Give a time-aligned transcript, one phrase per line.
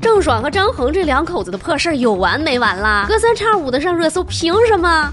[0.00, 3.04] 郑爽和张恒这两口子的破事儿有完没完啦？
[3.08, 5.12] 隔三差五的上热搜，凭什么？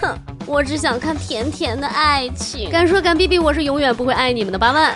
[0.00, 2.70] 哼，我只想看甜甜的爱情。
[2.70, 4.94] 敢说敢逼逼，我是永远不会爱你们的八万。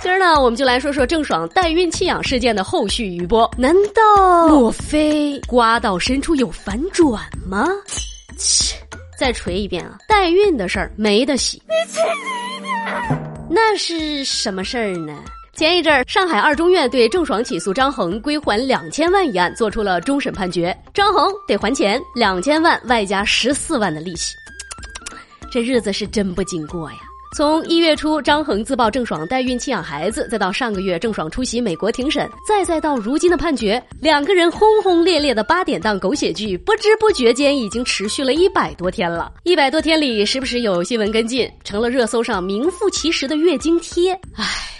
[0.00, 3.48] 今儿呢，我们就来说说郑爽代孕弃养事件的后续余波。
[3.56, 7.68] 难道莫非瓜到深处有反转吗？
[8.36, 8.76] 切，
[9.16, 9.98] 再锤一遍啊！
[10.08, 11.62] 代孕的事儿没得洗。
[11.68, 11.72] 你。
[13.48, 15.16] 那是什么事儿呢？
[15.54, 24.34] 前一阵儿，上海二中院对郑爽起诉张恒归还两千万一案作出了终审判决，张恒得还钱两千万，外加十四万的利息。
[25.52, 26.96] 这日子是真不经过呀！
[27.36, 39.30] 从一月初张恒自曝郑爽代孕弃养孩子，再到上个月郑爽出席美国庭审，再再到如今的判决，两个人轰轰烈烈的八点档狗血剧，不知不觉间已经持续了一百多天了。
[39.44, 44.14] 一百多天里，时不时有新闻跟进，成了热搜上名副其实的月经贴。
[44.34, 44.71] 唉。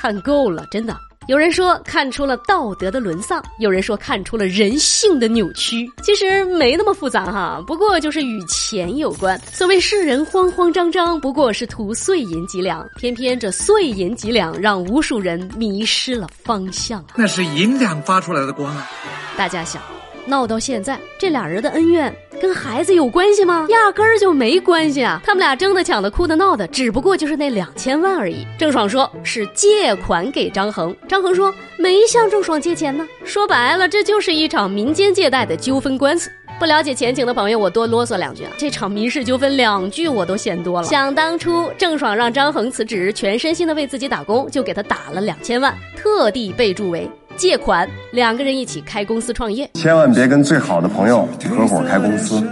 [0.00, 0.96] 看够了，真的。
[1.26, 5.86] 有人说看出了道德的沦丧，有人说看出了人性的扭曲。
[6.02, 9.38] 其实没那么复杂哈，不过就是与钱有关。
[9.52, 17.04] 所谓世人慌慌张张，不过是图碎银几两，偏偏这碎银几两让无数人迷失了方向。
[17.16, 18.88] 那是银两发出来的光啊！
[19.36, 19.82] 大家想。
[20.28, 23.66] 闹到现在，这俩人的恩怨跟孩子有关系吗？
[23.70, 25.20] 压根儿就没关系啊！
[25.24, 28.46] 他们俩争的、抢的、哭的、闹的，只不过就是那两千万而已。
[28.58, 33.06] 郑爽说是借款给张恒，张恒说没向郑爽借钱呢。
[33.24, 36.30] 说白了，这就是一场民间借贷的纠纷官司。
[36.58, 38.50] 不了解前情的朋友，我多啰嗦两句啊。
[38.58, 40.86] 这场民事纠纷两句我都嫌多了。
[40.86, 47.08] 想当初，郑爽让张恒辞职，全身心的为自己打工，就给他打了两千万，特地备注为。
[47.38, 52.42] 借款，两个人一起开公司创业，千万别跟最好的朋友合伙开公司。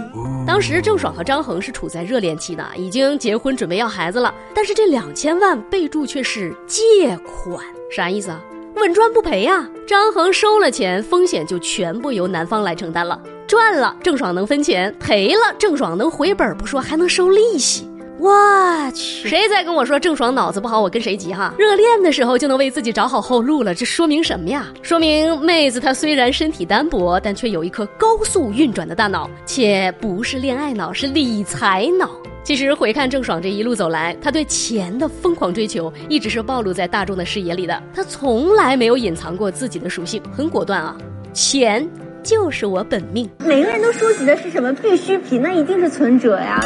[0.47, 7.59] 当时郑爽和张恒是处在热恋期的，已经结婚准备要孩子了，但是这两千万备注却是借款，
[7.91, 8.41] 啥意思啊？
[8.75, 9.67] 稳赚不赔呀！
[9.85, 17.89] 张恒收了钱，风险就全部由男方来承担了，赚了郑爽能分钱，赔了郑爽能回本不说，还能收利息。
[18.19, 21.53] 我去，谁在跟我说郑爽脑子不好，我跟谁急哈！
[21.57, 24.67] 热恋的时候就能为自己找好后路了，这说明什么呀？
[24.81, 32.09] 说明妹子她虽然身体单薄，但却有一颗高速运转的大脑，且不是恋爱脑，是理财脑。
[32.43, 40.97] 其实回看郑爽这一路走来，她对钱的疯狂追求一直是暴露在大众的视野里的，她从来没有隐藏过自己的属性，很果断啊，
[41.33, 41.87] 钱
[42.23, 43.29] 就是我本命。
[43.39, 45.41] 每个人都收集的是什么必需品？
[45.41, 46.59] 那一定是存折呀。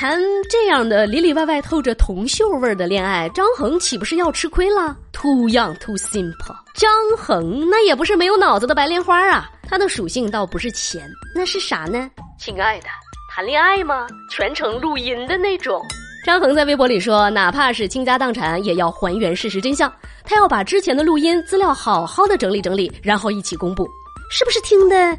[0.00, 0.16] 谈
[0.48, 6.54] 这样的里里外外透着铜锈味的恋爱，张恒岂不是要吃亏了？Too young, too simple。
[6.72, 6.88] 张
[7.18, 12.08] 恒那也不是没有脑子的白莲花啊，他的属性倒不是钱，那是啥呢？
[12.38, 12.86] 亲爱的，
[13.34, 14.06] 谈恋爱吗？
[14.30, 15.84] 全程录音的那种。
[16.24, 19.92] 张恒在微博里说，哪怕是倾家荡产，也要还原事实真相。
[20.22, 23.84] 他要把之前的录音资料好好的整理整理，然后一起公布。
[24.30, 25.18] 是不是听的？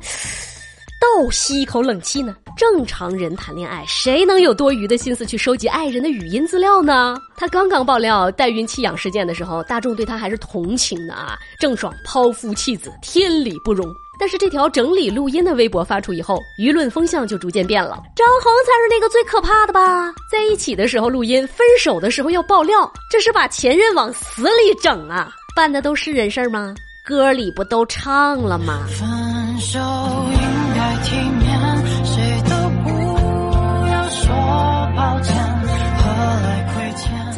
[1.02, 2.34] 倒吸一口冷气呢？
[2.60, 7.16] 正常人谈恋爱，谁能有多余的心思去收集爱人的语音资料呢？
[7.38, 11.40] 他刚刚爆料代孕弃养事件的时候，大众对他还是同情的啊。
[11.58, 13.88] 郑爽抛夫弃子，天理不容。
[14.20, 17.92] 但是这条整理录音的微博发出以后，舆论风向就逐渐变了。
[18.14, 20.14] 张恒才是那个最可怕的吧？
[20.30, 25.32] 在一起的时候录音，分手的时候要爆料，这是把前任往死里整啊！
[25.56, 26.76] 办的都是人事吗？
[27.06, 28.86] 歌里不都唱了吗？
[28.90, 29.80] 分手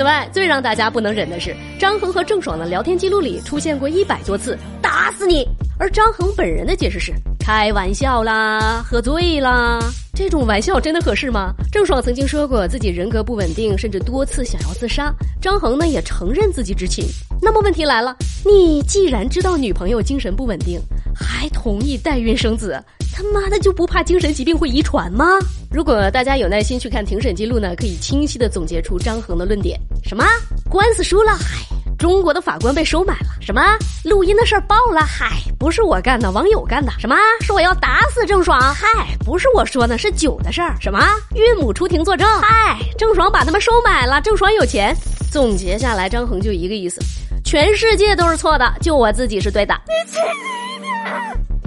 [0.01, 5.47] 此外，最让大家不能忍的是，张恒和郑爽的聊天记录里出现过一百多次“打死你”，
[5.77, 9.79] 而张恒本人的解释是开玩笑啦，喝醉啦。
[10.15, 11.53] 这种玩笑真的合适吗？
[11.71, 15.13] 郑爽曾经说过自己人格不稳定，甚至多次想要自杀。
[15.39, 17.05] 张恒呢也承认自己知情。
[17.39, 20.81] 那么问题来了，你既然知道女朋友精神不稳定，
[21.15, 22.83] 还同意代孕生子？
[23.13, 25.37] 他妈的就不怕精神疾病会遗传吗？
[25.69, 30.23] 如果大家有耐心去看庭审记录呢，可以清晰的总结出张恒的论点：什么？
[30.69, 31.65] 官司输了，嗨，
[31.97, 33.61] 中国的法官被收买了；什么？
[34.03, 35.29] 录音的事儿爆了，嗨，
[35.59, 37.15] 不是我干的，网友干的；什么？
[37.41, 40.99] 说我要打死郑爽，嗨，不是我说的，是酒的事儿；什么？
[41.35, 44.95] 岳母出庭作证，嗨，郑爽把他们收买了，郑爽有钱。
[45.31, 46.99] 总结下来，张恒就一个意思：
[47.43, 49.73] 全世界都是错的，就我自己是对的。
[49.87, 50.70] 你。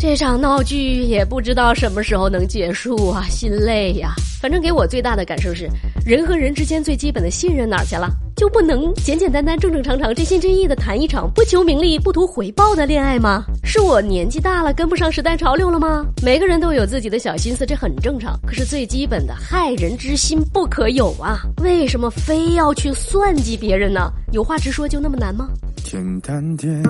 [0.06, 4.11] 这场闹剧也不知道什么时候能结束啊，心累呀！
[4.39, 5.67] 反正给我最大的感受是，
[6.05, 8.11] 人和人之间最基本的信任哪儿去了？
[8.37, 13.45] 就不能简简单单、正正常常、真心真意的谈一场不求名利、不图回报的恋爱吗？
[13.65, 16.05] 是我年纪大了跟不上时代潮流了吗？
[16.23, 18.39] 每个人都有自己的小心思，这很正常。
[18.47, 21.39] 可是最基本的害人之心不可有啊！
[21.62, 24.12] 为什么非要去算计别人呢？
[24.33, 25.49] 有话直说就那么难吗？
[25.83, 26.83] 简单点。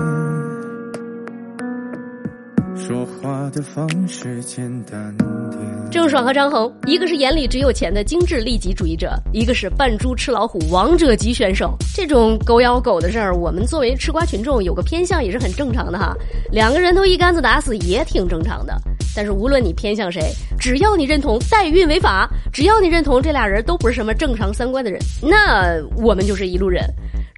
[2.87, 5.59] 说话的方式简单点。
[5.91, 11.75] 郑爽和张恒，一个是眼里只有钱的精致利己主义者，一个是扮猪吃老虎王者级选手。
[11.95, 16.15] 这种狗咬狗的事儿，我们作为吃瓜群众有个偏向也是很正常的哈。
[16.51, 18.79] 两个人都一竿子打死也挺正常的。
[19.15, 26.83] 但是无论你偏向谁，只要你认同代孕违法，只要你认同这俩人都不是什么正常三观的人，那我们就是一路人。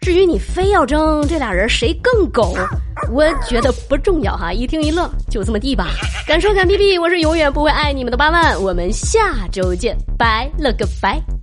[0.02, 2.56] 至于你非要争这俩人谁更狗，
[3.12, 5.90] 我觉得不重要哈，一听一乐就这么地吧。
[6.28, 11.37] 敢说敢屁屁，我是永远不会爱你们的八万，我们下周见，拜了个拜。